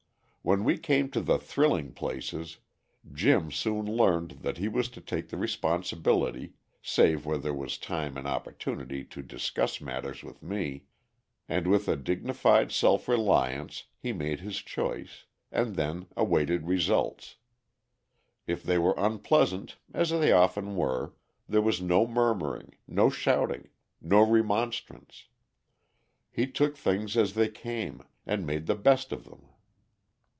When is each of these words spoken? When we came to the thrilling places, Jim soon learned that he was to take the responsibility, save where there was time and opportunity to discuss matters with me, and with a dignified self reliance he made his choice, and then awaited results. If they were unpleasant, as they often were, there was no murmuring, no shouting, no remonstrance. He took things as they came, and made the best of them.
When 0.43 0.63
we 0.63 0.79
came 0.79 1.11
to 1.11 1.21
the 1.21 1.37
thrilling 1.37 1.93
places, 1.93 2.57
Jim 3.13 3.51
soon 3.51 3.85
learned 3.85 4.39
that 4.41 4.57
he 4.57 4.67
was 4.67 4.89
to 4.89 4.99
take 4.99 5.29
the 5.29 5.37
responsibility, 5.37 6.53
save 6.81 7.27
where 7.27 7.37
there 7.37 7.53
was 7.53 7.77
time 7.77 8.17
and 8.17 8.25
opportunity 8.27 9.03
to 9.03 9.21
discuss 9.21 9.79
matters 9.79 10.23
with 10.23 10.41
me, 10.41 10.85
and 11.47 11.67
with 11.67 11.87
a 11.87 11.95
dignified 11.95 12.71
self 12.71 13.07
reliance 13.07 13.83
he 13.99 14.13
made 14.13 14.39
his 14.39 14.57
choice, 14.63 15.25
and 15.51 15.75
then 15.75 16.07
awaited 16.17 16.65
results. 16.65 17.35
If 18.47 18.63
they 18.63 18.79
were 18.79 18.95
unpleasant, 18.97 19.77
as 19.93 20.09
they 20.09 20.31
often 20.31 20.75
were, 20.75 21.13
there 21.47 21.61
was 21.61 21.83
no 21.83 22.07
murmuring, 22.07 22.73
no 22.87 23.11
shouting, 23.11 23.69
no 24.01 24.21
remonstrance. 24.27 25.25
He 26.31 26.47
took 26.47 26.75
things 26.77 27.15
as 27.15 27.35
they 27.35 27.47
came, 27.47 28.01
and 28.25 28.47
made 28.47 28.65
the 28.65 28.73
best 28.73 29.11
of 29.11 29.25
them. 29.25 29.45